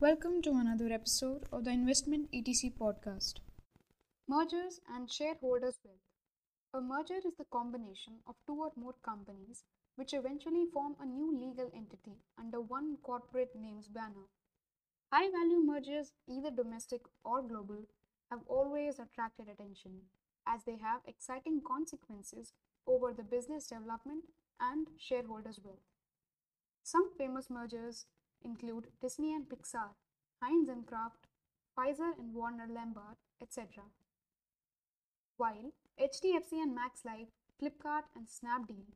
Welcome 0.00 0.40
to 0.44 0.52
another 0.52 0.90
episode 0.90 1.42
of 1.52 1.64
the 1.64 1.72
Investment 1.72 2.32
ETC 2.32 2.72
podcast. 2.72 3.34
Mergers 4.26 4.80
and 4.88 5.12
shareholders' 5.12 5.78
wealth. 5.84 6.08
A 6.72 6.80
merger 6.80 7.18
is 7.18 7.34
the 7.36 7.44
combination 7.52 8.14
of 8.26 8.34
two 8.46 8.54
or 8.54 8.72
more 8.76 8.94
companies 9.04 9.64
which 9.96 10.14
eventually 10.14 10.64
form 10.72 10.96
a 10.98 11.04
new 11.04 11.30
legal 11.38 11.70
entity 11.76 12.16
under 12.38 12.62
one 12.62 12.96
corporate 13.02 13.50
name's 13.54 13.88
banner. 13.88 14.24
High 15.12 15.28
value 15.30 15.60
mergers, 15.62 16.14
either 16.26 16.50
domestic 16.50 17.02
or 17.22 17.42
global, 17.42 17.84
have 18.30 18.40
always 18.46 18.98
attracted 18.98 19.48
attention 19.52 20.00
as 20.46 20.64
they 20.64 20.78
have 20.80 21.02
exciting 21.06 21.60
consequences 21.60 22.54
over 22.86 23.12
the 23.12 23.22
business 23.22 23.66
development 23.66 24.24
and 24.62 24.86
shareholders' 24.96 25.60
wealth. 25.62 25.84
Some 26.82 27.10
famous 27.18 27.50
mergers 27.50 28.06
include 28.44 28.88
Disney 29.00 29.34
and 29.34 29.48
Pixar, 29.48 29.90
Heinz 30.42 30.68
and 30.68 30.86
Kraft, 30.86 31.26
Pfizer 31.76 32.12
and 32.18 32.34
Warner 32.34 32.66
Lambert, 32.68 33.18
etc. 33.40 33.84
While 35.36 35.72
HDFC 36.00 36.52
and 36.62 36.74
Max 36.74 37.04
Life, 37.04 37.28
Flipkart 37.60 38.04
and 38.14 38.26
Snapdeal, 38.26 38.92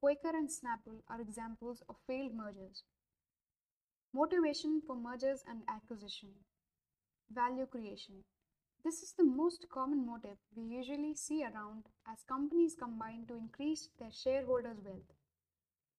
Quaker 0.00 0.30
and 0.36 0.48
Snapple 0.48 1.02
are 1.08 1.20
examples 1.20 1.82
of 1.88 1.96
failed 2.06 2.34
mergers. 2.34 2.84
Motivation 4.14 4.80
for 4.86 4.94
mergers 4.94 5.42
and 5.48 5.62
acquisition. 5.68 6.30
Value 7.30 7.66
creation. 7.66 8.24
This 8.84 9.02
is 9.02 9.12
the 9.12 9.24
most 9.24 9.66
common 9.68 10.06
motive 10.06 10.38
we 10.54 10.62
usually 10.62 11.14
see 11.14 11.42
around 11.42 11.86
as 12.06 12.22
companies 12.22 12.76
combine 12.78 13.26
to 13.26 13.34
increase 13.34 13.88
their 13.98 14.12
shareholders' 14.12 14.80
wealth. 14.84 15.12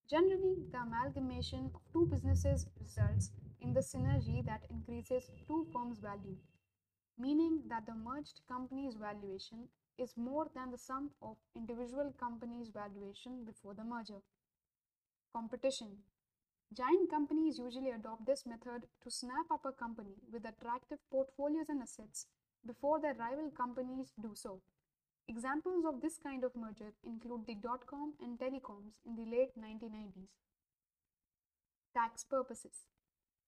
Generally, 0.09 0.55
the 0.71 0.79
amalgamation 0.79 1.69
of 1.75 1.81
two 1.93 2.07
businesses 2.07 2.65
results 2.81 3.29
in 3.61 3.73
the 3.73 3.79
synergy 3.79 4.43
that 4.43 4.65
increases 4.71 5.29
two 5.47 5.67
firms' 5.71 5.99
value, 5.99 6.35
meaning 7.19 7.61
that 7.69 7.85
the 7.85 7.93
merged 7.93 8.41
company's 8.47 8.95
valuation 8.95 9.67
is 9.99 10.17
more 10.17 10.47
than 10.55 10.71
the 10.71 10.77
sum 10.79 11.11
of 11.21 11.37
individual 11.55 12.11
companies' 12.19 12.69
valuation 12.69 13.43
before 13.45 13.75
the 13.75 13.83
merger. 13.83 14.21
Competition 15.31 15.99
Giant 16.73 17.09
companies 17.11 17.59
usually 17.59 17.91
adopt 17.91 18.25
this 18.25 18.47
method 18.47 18.87
to 19.03 19.11
snap 19.11 19.51
up 19.51 19.65
a 19.65 19.71
company 19.71 20.15
with 20.31 20.45
attractive 20.45 20.99
portfolios 21.11 21.69
and 21.69 21.83
assets 21.83 22.25
before 22.65 22.99
their 22.99 23.13
rival 23.13 23.51
companies 23.51 24.13
do 24.19 24.31
so. 24.33 24.59
Examples 25.29 25.85
of 25.85 26.01
this 26.01 26.17
kind 26.17 26.43
of 26.43 26.55
merger 26.55 26.91
include 27.05 27.45
the 27.45 27.53
dot 27.53 27.85
com 27.85 28.13
and 28.19 28.39
telecoms 28.39 28.97
in 29.05 29.15
the 29.15 29.29
late 29.29 29.51
1990s. 29.55 30.33
Tax 31.93 32.23
purposes. 32.23 32.87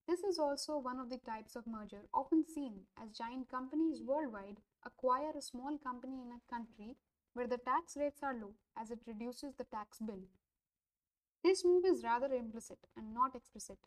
This 0.08 0.20
is 0.20 0.38
also 0.38 0.78
one 0.78 1.00
of 1.00 1.10
the 1.10 1.18
types 1.18 1.56
of 1.56 1.66
merger 1.66 2.04
often 2.14 2.46
seen 2.46 2.82
as 3.02 3.18
giant 3.18 3.50
companies 3.50 4.04
worldwide 4.06 4.58
acquire 4.86 5.32
a 5.36 5.42
small 5.42 5.80
company 5.84 6.22
in 6.22 6.30
a 6.32 6.54
country 6.54 6.98
where 7.34 7.48
the 7.48 7.58
tax 7.58 7.98
rates 7.98 8.20
are 8.22 8.36
low 8.40 8.54
as 8.80 8.92
it 8.92 9.00
reduces 9.08 9.56
the 9.58 9.64
tax 9.64 9.98
bill. 9.98 10.30
This 11.44 11.66
move 11.66 11.84
is 11.84 12.04
rather 12.04 12.32
implicit 12.32 12.78
and 12.95 13.12
not 13.12 13.34
explicit 13.34 13.80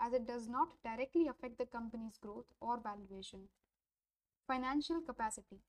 as 0.00 0.14
it 0.14 0.26
does 0.26 0.48
not 0.48 0.68
directly 0.82 1.28
affect 1.28 1.58
the 1.58 1.66
company's 1.66 2.16
growth 2.16 2.46
or 2.62 2.80
valuation. 2.80 3.48
Financial 4.46 5.02
capacity. 5.02 5.60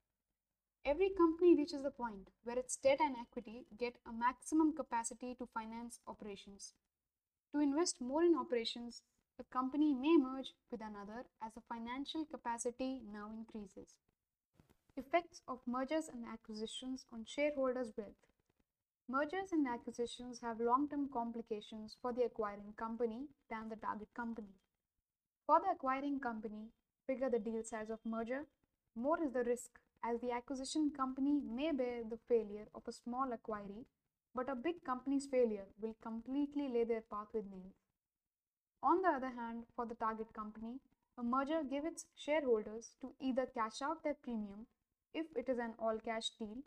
Every 0.86 1.12
company 1.12 1.56
reaches 1.56 1.82
the 1.82 1.92
point 1.92 2.28
where 2.44 2.60
its 2.60 2.76
debt 2.76 3.00
and 3.00 3.16
equity 3.16 3.66
get 3.80 3.96
a 4.06 4.12
maximum 4.12 4.76
capacity 4.76 5.34
to 5.36 5.48
finance 5.54 6.02
operations. 6.08 6.74
To 7.54 7.62
invest 7.62 8.02
more 8.02 8.22
in 8.22 8.36
operations, 8.36 9.02
a 9.40 9.44
company 9.46 9.94
may 9.94 10.18
merge 10.18 10.52
with 10.70 10.82
another 10.82 11.24
as 11.42 11.54
the 11.54 11.62
financial 11.70 12.26
capacity 12.26 13.02
now 13.14 13.30
increases. 13.32 13.96
Effects 14.98 15.42
of 15.48 15.60
mergers 15.66 16.10
and 16.12 16.26
acquisitions 16.28 17.06
on 17.14 17.24
shareholders' 17.26 17.94
wealth. 17.98 18.28
Mergers 19.08 19.54
and 19.54 19.66
acquisitions 19.66 20.42
have 20.42 20.60
long 20.60 20.90
term 20.90 21.08
complications 21.12 21.96
for 22.02 22.12
the 22.12 22.24
acquiring 22.24 22.74
company 22.78 23.28
than 23.50 23.70
the 23.70 23.78
target 23.78 24.10
company. 24.14 24.56
For 25.48 25.62
the 25.62 25.72
acquiring 25.72 26.20
company, 26.20 26.68
bigger 27.08 27.30
the 27.30 27.40
deal 27.40 27.64
size 27.64 27.90
of 27.90 28.00
merger, 28.06 28.48
more 28.96 29.24
is 29.24 29.32
the 29.32 29.46
risk 29.46 29.80
as 30.04 30.20
the 30.20 30.32
acquisition 30.32 30.92
company 30.96 31.40
may 31.42 31.72
bear 31.72 32.04
the 32.04 32.20
failure 32.28 32.68
of 32.76 32.84
a 32.88 32.92
small 32.92 33.32
acquiree, 33.32 33.86
but 34.36 34.50
a 34.50 34.56
big 34.56 34.84
company's 34.84 35.28
failure 35.28 35.68
will 35.80 35.96
completely 36.02 36.68
lay 36.68 36.84
their 36.84 37.02
path 37.02 37.28
with 37.34 37.46
nails. 37.46 37.76
On 38.82 39.02
the 39.02 39.10
other 39.10 39.30
hand, 39.30 39.64
for 39.76 39.86
the 39.86 39.96
target 39.96 40.34
company, 40.34 40.80
a 41.18 41.24
merger 41.24 41.64
gives 41.64 41.86
its 41.86 42.06
shareholders 42.18 42.96
to 43.00 43.14
either 43.22 43.46
cash 43.46 43.82
out 43.82 44.04
their 44.04 44.16
premium 44.16 44.66
if 45.14 45.28
it 45.36 45.48
is 45.48 45.60
an 45.60 45.74
all 45.80 46.00
cash 46.04 46.32
deal 46.40 46.58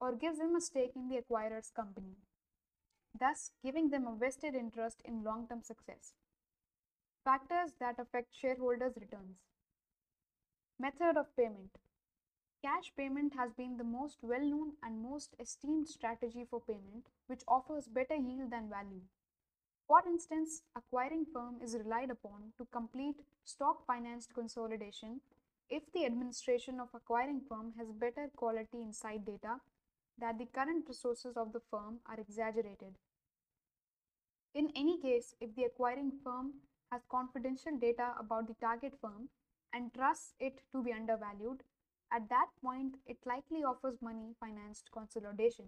or 0.00 0.14
gives 0.14 0.38
them 0.38 0.56
a 0.56 0.60
stake 0.60 0.92
in 0.96 1.08
the 1.08 1.16
acquirer's 1.16 1.70
company, 1.74 2.16
thus 3.18 3.52
giving 3.62 3.90
them 3.90 4.06
a 4.06 4.16
vested 4.16 4.54
interest 4.54 5.00
in 5.04 5.24
long 5.24 5.46
term 5.48 5.62
success. 5.62 6.12
Factors 7.24 7.72
that 7.80 7.98
affect 7.98 8.34
shareholders' 8.34 8.98
returns. 9.00 9.38
Method 10.78 11.16
of 11.16 11.34
payment. 11.36 11.70
Cash 12.64 12.94
payment 12.96 13.34
has 13.36 13.52
been 13.52 13.76
the 13.76 13.84
most 13.84 14.16
well 14.22 14.40
known 14.40 14.72
and 14.82 15.02
most 15.02 15.34
esteemed 15.38 15.86
strategy 15.86 16.46
for 16.48 16.62
payment, 16.62 17.04
which 17.26 17.42
offers 17.46 17.88
better 17.88 18.14
yield 18.14 18.50
than 18.52 18.70
value. 18.70 19.02
For 19.86 20.00
instance, 20.06 20.62
acquiring 20.74 21.26
firm 21.30 21.56
is 21.62 21.74
relied 21.74 22.08
upon 22.08 22.54
to 22.56 22.66
complete 22.72 23.20
stock 23.44 23.84
financed 23.86 24.32
consolidation 24.32 25.20
if 25.68 25.82
the 25.92 26.06
administration 26.06 26.80
of 26.80 26.88
acquiring 26.94 27.42
firm 27.46 27.74
has 27.76 27.92
better 27.92 28.30
quality 28.34 28.80
inside 28.80 29.26
data 29.26 29.60
that 30.16 30.38
the 30.38 30.46
current 30.46 30.86
resources 30.88 31.36
of 31.36 31.52
the 31.52 31.60
firm 31.70 31.98
are 32.06 32.18
exaggerated. 32.18 32.96
In 34.54 34.70
any 34.74 34.98
case, 35.02 35.34
if 35.38 35.54
the 35.54 35.64
acquiring 35.64 36.12
firm 36.24 36.54
has 36.90 37.02
confidential 37.10 37.76
data 37.78 38.14
about 38.18 38.48
the 38.48 38.54
target 38.54 38.94
firm 39.02 39.28
and 39.74 39.92
trusts 39.92 40.32
it 40.40 40.62
to 40.72 40.82
be 40.82 40.94
undervalued, 40.94 41.62
at 42.14 42.28
that 42.28 42.46
point, 42.62 42.94
it 43.06 43.16
likely 43.26 43.64
offers 43.64 44.00
money 44.00 44.34
financed 44.38 44.90
consolidation. 44.92 45.66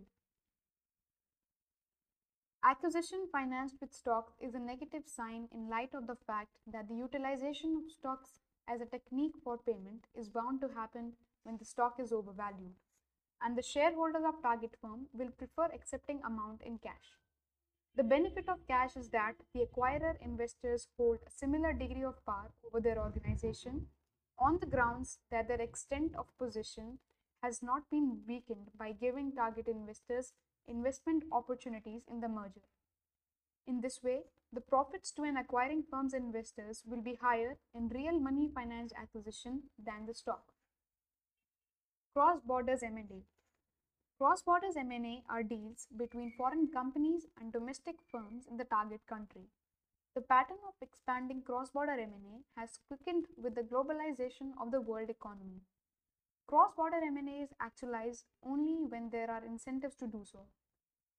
Acquisition 2.64 3.26
financed 3.32 3.76
with 3.80 3.92
stocks 3.92 4.34
is 4.40 4.54
a 4.54 4.58
negative 4.58 5.02
sign 5.06 5.48
in 5.52 5.68
light 5.68 5.90
of 5.94 6.06
the 6.06 6.16
fact 6.26 6.50
that 6.72 6.88
the 6.88 6.94
utilization 6.94 7.76
of 7.76 7.90
stocks 7.90 8.40
as 8.68 8.80
a 8.80 8.86
technique 8.86 9.34
for 9.42 9.58
payment 9.58 10.04
is 10.14 10.28
bound 10.28 10.60
to 10.60 10.68
happen 10.68 11.12
when 11.44 11.56
the 11.56 11.64
stock 11.64 11.94
is 12.00 12.12
overvalued, 12.12 12.74
and 13.42 13.56
the 13.56 13.62
shareholders 13.62 14.24
of 14.26 14.42
target 14.42 14.74
firm 14.80 15.06
will 15.12 15.30
prefer 15.30 15.66
accepting 15.74 16.20
amount 16.24 16.62
in 16.62 16.78
cash. 16.78 17.14
The 17.96 18.04
benefit 18.04 18.48
of 18.48 18.66
cash 18.68 18.96
is 18.96 19.08
that 19.10 19.34
the 19.54 19.64
acquirer 19.66 20.14
investors 20.20 20.88
hold 20.96 21.18
a 21.26 21.30
similar 21.30 21.72
degree 21.72 22.04
of 22.04 22.24
power 22.26 22.50
over 22.66 22.80
their 22.80 22.98
organization 22.98 23.86
on 24.38 24.58
the 24.60 24.66
grounds 24.66 25.18
that 25.30 25.48
their 25.48 25.60
extent 25.60 26.12
of 26.16 26.36
position 26.38 26.98
has 27.42 27.62
not 27.62 27.82
been 27.90 28.20
weakened 28.26 28.68
by 28.78 28.92
giving 28.92 29.32
target 29.32 29.68
investors 29.68 30.32
investment 30.68 31.22
opportunities 31.30 32.02
in 32.10 32.20
the 32.20 32.28
merger. 32.28 32.66
In 33.66 33.80
this 33.80 34.02
way, 34.02 34.22
the 34.52 34.60
profits 34.60 35.10
to 35.12 35.22
an 35.22 35.36
acquiring 35.36 35.82
firm's 35.90 36.14
investors 36.14 36.82
will 36.86 37.02
be 37.02 37.18
higher 37.20 37.56
in 37.74 37.88
real 37.88 38.18
money 38.18 38.48
financed 38.52 38.94
acquisition 39.00 39.64
than 39.78 40.06
the 40.06 40.14
stock. 40.14 40.52
Cross 42.14 42.40
borders 42.46 42.82
M&A. 42.82 43.24
Cross 44.18 44.42
borders 44.42 44.76
M&A 44.76 45.22
are 45.28 45.42
deals 45.42 45.86
between 45.96 46.32
foreign 46.36 46.68
companies 46.72 47.26
and 47.38 47.52
domestic 47.52 47.96
firms 48.10 48.46
in 48.50 48.56
the 48.56 48.64
target 48.64 49.00
country. 49.06 49.48
The 50.16 50.22
pattern 50.22 50.56
of 50.66 50.72
expanding 50.80 51.42
cross-border 51.42 51.92
M&A 51.92 52.58
has 52.58 52.78
quickened 52.88 53.26
with 53.36 53.54
the 53.54 53.60
globalization 53.60 54.52
of 54.58 54.70
the 54.70 54.80
world 54.80 55.10
economy. 55.10 55.60
Cross-border 56.46 57.02
M&A 57.04 57.42
is 57.42 57.50
actualized 57.60 58.24
only 58.42 58.86
when 58.88 59.10
there 59.10 59.30
are 59.30 59.44
incentives 59.44 59.94
to 59.96 60.06
do 60.06 60.24
so. 60.24 60.46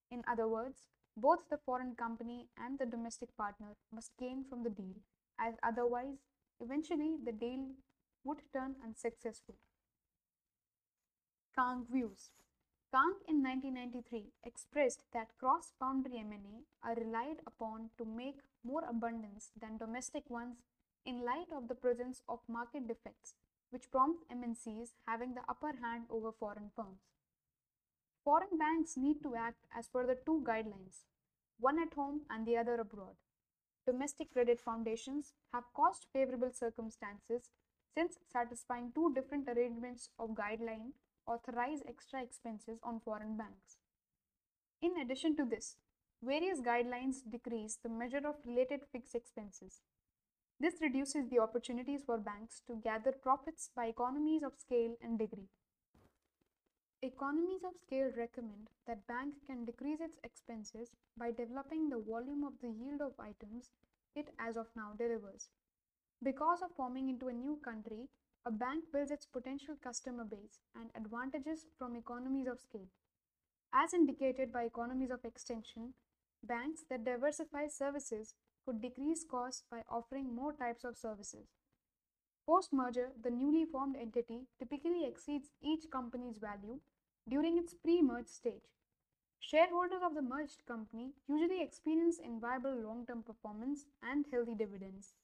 In 0.09 0.23
other 0.27 0.47
words, 0.47 0.88
both 1.15 1.47
the 1.47 1.59
foreign 1.63 1.94
company 1.94 2.47
and 2.57 2.79
the 2.79 2.88
domestic 2.88 3.38
partner 3.38 3.75
must 3.94 4.17
gain 4.17 4.44
from 4.49 4.63
the 4.63 4.71
deal, 4.71 4.95
as 5.39 5.53
otherwise, 5.61 6.17
eventually 6.59 7.17
the 7.23 7.31
deal 7.31 7.75
would 8.23 8.41
turn 8.51 8.77
unsuccessful. 8.83 9.57
Kang 11.55 11.85
views. 11.88 12.31
Kang 12.89 13.16
in 13.28 13.44
1993 13.44 14.31
expressed 14.45 15.04
that 15.12 15.38
cross-boundary 15.38 16.19
M&A 16.19 16.63
are 16.88 16.95
relied 16.95 17.42
upon 17.45 17.89
to 17.98 18.06
make 18.06 18.39
more 18.63 18.84
abundance 18.89 19.51
than 19.60 19.78
domestic 19.78 20.30
ones 20.30 20.63
in 21.06 21.25
light 21.25 21.51
of 21.51 21.68
the 21.68 21.75
presence 21.75 22.22
of 22.30 22.39
market 22.48 22.88
defects 22.88 23.34
which 23.72 23.92
prompt 23.92 24.24
MNCs 24.31 24.94
having 25.06 25.34
the 25.34 25.44
upper 25.50 25.74
hand 25.81 26.06
over 26.10 26.31
foreign 26.31 26.72
firms. 26.74 27.01
Foreign 28.24 28.57
banks 28.57 28.95
need 28.95 29.22
to 29.22 29.36
act 29.36 29.66
as 29.78 29.90
per 29.90 30.07
the 30.07 30.18
two 30.25 30.42
guidelines, 30.48 31.04
one 31.60 31.80
at 31.80 31.94
home 31.94 32.22
and 32.30 32.45
the 32.45 32.56
other 32.56 32.75
abroad. 32.75 33.18
domestic 33.86 34.31
credit 34.31 34.62
foundations 34.62 35.33
have 35.54 35.74
cost 35.74 36.07
favorable 36.13 36.51
circumstances 36.54 37.51
since 37.94 38.18
satisfying 38.31 38.92
two 38.95 39.13
different 39.13 39.50
arrangements 39.50 40.10
of 40.18 40.30
guideline 40.40 40.92
authorize 41.27 41.79
extra 41.88 42.21
expenses 42.21 42.79
on 42.83 43.00
foreign 43.00 43.38
banks. 43.38 43.77
In 44.81 44.97
addition 45.01 45.35
to 45.38 45.45
this, 45.45 45.75
various 46.24 46.59
guidelines 46.59 47.18
decrease 47.29 47.77
the 47.81 47.89
measure 47.89 48.25
of 48.27 48.35
related 48.45 48.81
fixed 48.91 49.15
expenses. 49.15 49.81
This 50.59 50.75
reduces 50.81 51.29
the 51.29 51.39
opportunities 51.39 52.01
for 52.06 52.18
banks 52.18 52.62
to 52.68 52.81
gather 52.83 53.12
profits 53.12 53.69
by 53.75 53.85
economies 53.85 54.41
of 54.44 54.53
scale 54.57 54.95
and 55.01 55.19
degree. 55.19 55.50
Economies 57.03 57.62
of 57.63 57.73
scale 57.85 58.09
recommend 58.18 58.69
that 58.88 59.06
bank 59.06 59.35
can 59.45 59.65
decrease 59.65 60.00
its 60.01 60.18
expenses 60.23 60.89
by 61.15 61.30
developing 61.30 61.89
the 61.89 62.00
volume 62.00 62.44
of 62.44 62.53
the 62.59 62.69
yield 62.69 63.01
of 63.01 63.13
items 63.19 63.69
it 64.15 64.30
as 64.39 64.57
of 64.57 64.65
now 64.75 64.94
delivers. 64.97 65.50
Because 66.23 66.63
of 66.63 66.75
forming 66.75 67.09
into 67.09 67.27
a 67.27 67.33
new 67.33 67.59
country, 67.63 68.09
a 68.47 68.51
bank 68.51 68.85
builds 68.94 69.11
its 69.11 69.25
potential 69.25 69.75
customer 69.83 70.23
base 70.23 70.59
and 70.73 70.89
advantages 70.95 71.65
from 71.77 71.97
economies 71.97 72.47
of 72.47 72.61
scale. 72.61 72.88
As 73.73 73.94
indicated 73.94 74.53
by 74.53 74.63
economies 74.63 75.11
of 75.11 75.25
extension, 75.25 75.94
banks 76.41 76.85
that 76.89 77.03
diversify 77.03 77.67
services 77.67 78.35
could 78.65 78.81
decrease 78.81 79.25
costs 79.29 79.63
by 79.69 79.81
offering 79.89 80.33
more 80.33 80.53
types 80.53 80.85
of 80.85 80.95
services. 80.95 81.47
Post 82.45 82.69
merger, 82.71 83.09
the 83.21 83.29
newly 83.29 83.65
formed 83.65 83.97
entity 83.99 84.44
typically 84.57 85.05
exceeds 85.05 85.49
each 85.61 85.91
company's 85.91 86.38
value 86.38 86.79
during 87.27 87.57
its 87.57 87.73
pre 87.73 88.01
merge 88.01 88.27
stage. 88.27 88.71
Shareholders 89.41 90.01
of 90.05 90.15
the 90.15 90.21
merged 90.21 90.65
company 90.65 91.11
usually 91.27 91.61
experience 91.61 92.21
enviable 92.23 92.81
long 92.81 93.05
term 93.05 93.23
performance 93.23 93.85
and 94.01 94.25
healthy 94.31 94.55
dividends. 94.55 95.15